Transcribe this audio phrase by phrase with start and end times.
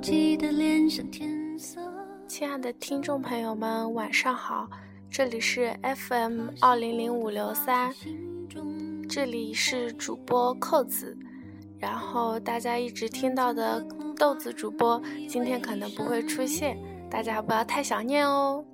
[0.00, 0.38] 亲
[2.48, 4.68] 爱的听众朋友们，晚上好，
[5.10, 7.92] 这里是 FM 二零零五六三，
[9.08, 11.18] 这里是主播扣子，
[11.78, 13.84] 然后大家一直听到的
[14.16, 16.78] 豆子主播今天可能不会出现，
[17.10, 18.64] 大家不要太想念哦。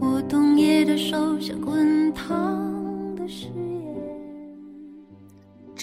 [0.00, 2.67] 我冬夜的手像滚烫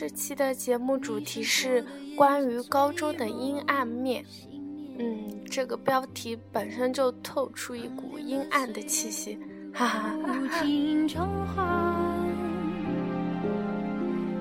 [0.05, 1.83] 这期的节目主题是
[2.15, 4.23] 关于高中的阴暗面。
[4.99, 9.35] 嗯，这个标题本身就透出一股阴暗的气息，
[9.73, 10.31] 哈哈哈
[11.55, 12.15] 哈。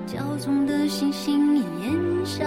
[0.05, 2.45] 骄纵的星星烟消。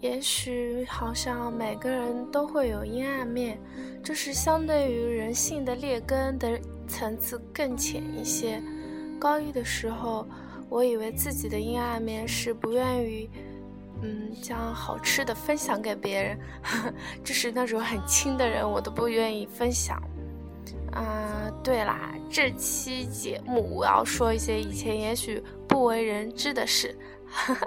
[0.00, 3.60] 也许好像每个人都会有阴暗面，
[4.02, 8.58] 这是相对于人性的劣根的层次更浅一些。
[9.20, 10.26] 高一的时候，
[10.70, 13.28] 我以为自己的阴暗面是不愿意，
[14.02, 16.40] 嗯，将好吃的分享给别人，
[17.22, 20.02] 就是那种很亲的人，我都不愿意分享。
[20.92, 26.98] 啊，对啦，这期节目我要说一些以前也许不为人知的事。
[27.32, 27.66] 哈哈，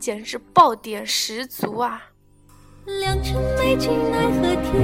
[0.00, 2.02] 简直爆点十足啊！
[2.86, 4.74] 良辰美景奈何天，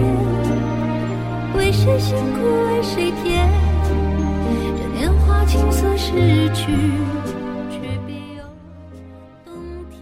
[1.56, 3.65] 为谁辛苦为谁甜？
[5.56, 6.12] 这年华青涩逝
[6.54, 6.66] 去，
[7.70, 8.44] 却别有
[9.44, 9.54] 冬
[9.90, 9.96] 天。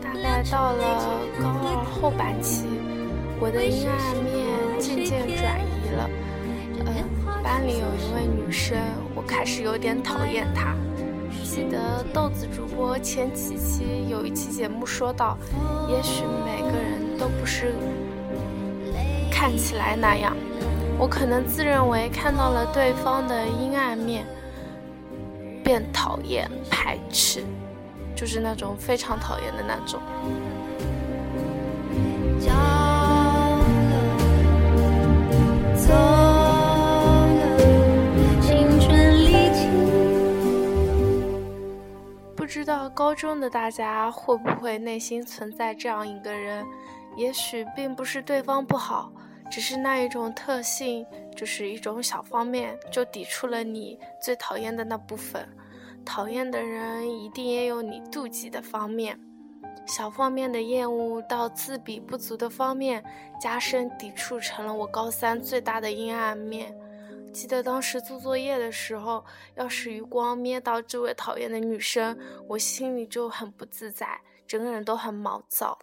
[0.00, 0.82] 大概到了
[1.40, 2.66] 高二后半期，
[3.40, 4.46] 我的阴暗面
[4.78, 6.08] 渐渐转移了。
[6.86, 6.94] 呃，
[7.42, 8.78] 班里有一位女生，
[9.16, 10.76] 我开始有点讨厌她。
[11.42, 15.36] 记得豆子主播前几期有一期节目说到，
[15.88, 17.74] 也许每个人都不是
[19.28, 20.36] 看起来那样。
[21.00, 24.26] 我可能自认为看到了对方的阴暗面，
[25.62, 27.44] 便讨厌、排斥，
[28.16, 30.00] 就是那种非常讨厌的那种。
[42.34, 46.66] 不知道高中的大家会不会内心存在这样一个人？
[47.16, 49.12] 也许并不是对方不好，
[49.50, 55.48] 只是那一种特性，就是一种小方面就抵触了你最讨厌的那部分。
[56.04, 59.18] 讨厌的人一定也有你妒忌的方面，
[59.86, 63.04] 小方面的厌恶到自比不足的方面，
[63.40, 66.74] 加深抵触成了我高三最大的阴暗面。
[67.30, 69.22] 记得当时做作业的时候，
[69.54, 75.78] 要是余光瞥到这位讨厌的女生，我心里就很不自在，整个人都很毛躁，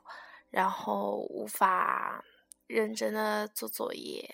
[0.49, 2.23] 然后无法
[2.67, 4.33] 认真的做作业。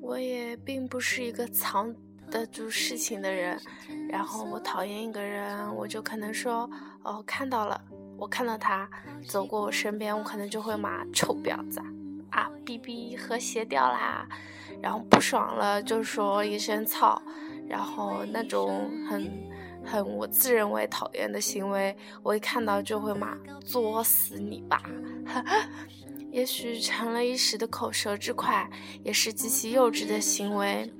[0.00, 1.94] 我也并不是一个藏。
[2.30, 3.58] 得住事情的人，
[4.10, 6.68] 然后我讨厌一个人，我就可能说
[7.02, 7.82] 哦，看到了，
[8.18, 8.86] 我看到他
[9.26, 11.80] 走过我身边，我可能就会骂臭婊子
[12.68, 14.28] 啊，B B 和谐掉啦，
[14.82, 17.20] 然后不爽了就说一声操，
[17.66, 19.32] 然后那种很
[19.82, 23.34] 很我自认为讨厌的行为，我一看到就会骂
[23.64, 24.82] 作死你吧，
[26.30, 28.68] 也许成了一时的口舌之快，
[29.02, 30.92] 也是极其幼稚的行为。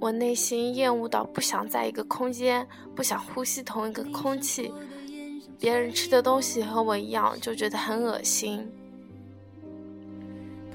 [0.00, 4.72] 我内心厌恶到不想在一个空间，不想呼吸同一个空气。
[5.58, 8.70] 别人吃的东西和我一样，就觉得很恶心。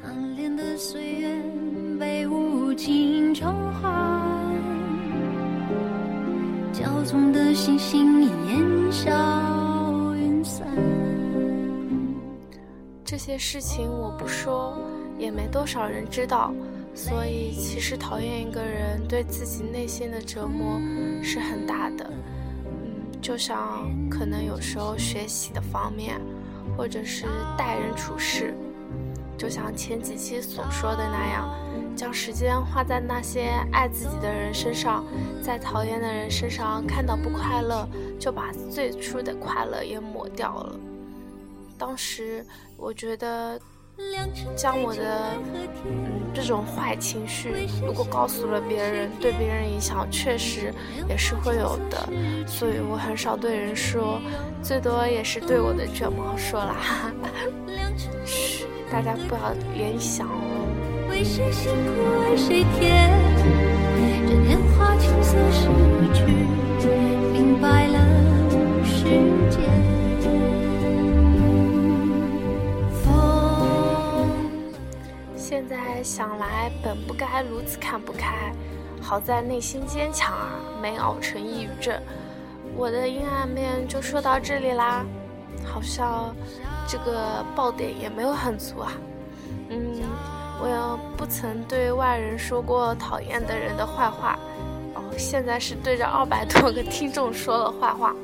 [0.04, 1.42] 暗恋的岁月
[2.00, 3.34] 被无情
[13.06, 14.76] 这些事情我不说，
[15.20, 16.52] 也没多少人知道。
[16.96, 20.80] 所以，其实讨厌一个人对自己内心的折磨
[21.24, 22.10] 是很大的。
[22.66, 26.20] 嗯，就像可能有时候学习的方面，
[26.76, 27.26] 或者是
[27.58, 28.54] 待人处事，
[29.38, 31.50] 就像前几期所说的那样，
[31.96, 35.04] 将时间花在那些爱自己的人身上，
[35.42, 37.88] 在讨厌的人身上看到不快乐，
[38.20, 40.76] 就把最初的快乐也抹掉了。
[41.78, 42.46] 当时
[42.78, 43.60] 我觉得。
[44.56, 45.38] 将我的
[45.86, 50.74] 嗯这种坏情绪，如果告诉了别人，对别人影响确实
[51.08, 52.10] 也是会有的，
[52.48, 54.20] 所以我很少对人说，
[54.64, 57.14] 最多也是对我的卷毛说啦。
[58.94, 60.70] 大家不要联想哦。
[61.26, 63.10] 谁辛苦为谁甜？
[64.28, 65.68] 这年华青涩逝
[66.14, 66.26] 去，
[67.32, 67.98] 明白了
[68.86, 69.06] 世
[69.50, 69.64] 间。
[75.36, 78.54] 现在想来，本不该如此看不开，
[79.02, 82.00] 好在内心坚强啊，没熬成抑郁症。
[82.76, 85.06] 我的阴暗面就说到这里啦，
[85.66, 86.36] 好像
[86.88, 88.92] 这个爆点也没有很足啊。
[89.70, 90.02] 嗯，
[90.62, 94.38] 我也不曾对外人说过讨厌的人的坏话，
[94.94, 98.16] 哦，现在是对着二百多个听众说了坏话。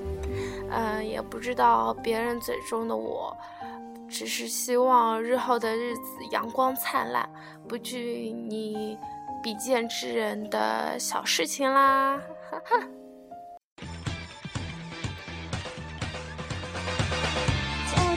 [0.71, 3.36] 嗯，也不知道别人嘴中的我，
[4.07, 7.27] 只是希望日后的日子阳光灿烂，
[7.68, 8.97] 不惧你
[9.41, 12.19] 比肩之人的小事情啦。
[12.51, 12.88] 哈哈。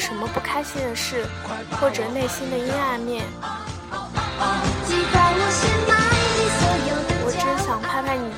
[0.00, 1.26] 什么不开心的事，
[1.78, 3.22] 或者内心的阴暗面，
[7.22, 8.32] 我真想拍拍你，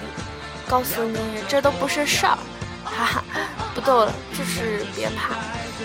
[0.68, 1.16] 告诉你
[1.48, 2.36] 这都不是事儿，
[2.84, 3.24] 哈哈，
[3.76, 5.36] 不逗了，就是别怕，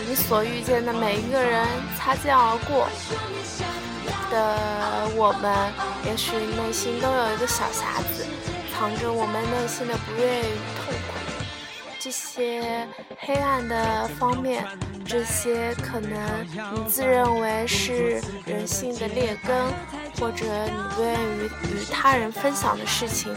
[0.10, 2.90] 你所遇见的每一个人，擦肩而过
[4.32, 4.58] 的
[5.16, 5.72] 我们，
[6.06, 8.26] 也许内心都有一个小匣子，
[8.74, 11.27] 藏着我们内心的不愿意与痛苦。
[12.08, 12.88] 这些
[13.20, 14.64] 黑暗的方面，
[15.06, 16.10] 这些可能
[16.74, 19.54] 你自认为是人性的劣根，
[20.18, 23.36] 或者你不愿意与他人分享的事情，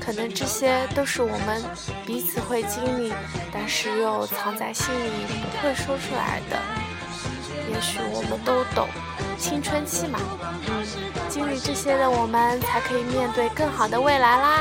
[0.00, 1.62] 可能这些都是我们
[2.06, 3.12] 彼此会经历，
[3.52, 6.58] 但是又藏在心里不会说出来的。
[7.70, 8.88] 也许我们都懂，
[9.36, 10.18] 青春期嘛，
[10.66, 10.82] 嗯，
[11.28, 14.60] 经历这些的我们才可以面对更好的未来啦。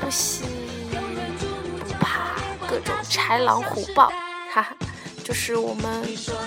[0.00, 0.46] 不惜。
[3.12, 4.10] 豺狼虎豹，
[4.50, 4.74] 哈哈，
[5.22, 6.02] 就是我们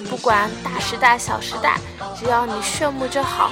[0.09, 1.77] 不管大时代小时代，
[2.17, 3.51] 只要你炫目就好。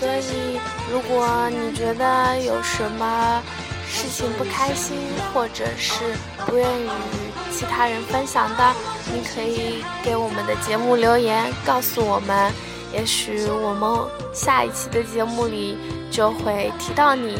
[0.00, 0.58] 所以，
[0.90, 3.40] 如果你觉得有什么，
[3.88, 4.96] 事情不开心，
[5.32, 6.16] 或者是
[6.46, 7.31] 不愿意与
[7.62, 8.74] 其他人分享的，
[9.12, 12.52] 你可以给我们的节目留言，告诉我们，
[12.92, 13.88] 也许我们
[14.34, 15.78] 下一期的节目里
[16.10, 17.38] 就会提到你，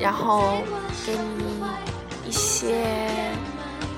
[0.00, 0.62] 然后
[1.04, 1.62] 给你
[2.26, 2.86] 一些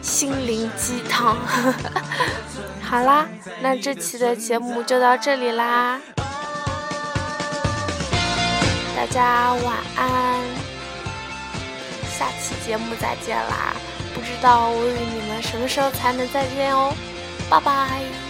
[0.03, 1.37] 心灵鸡汤。
[2.83, 3.29] 好啦，
[3.63, 6.01] 那这期的节目就到这里啦，
[8.97, 10.41] 大家晚安。
[12.19, 13.73] 下期节目再见啦！
[14.41, 16.95] 不知道我与你们什么时候才能再见哦，
[17.51, 18.30] 拜拜。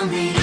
[0.00, 0.39] 上你。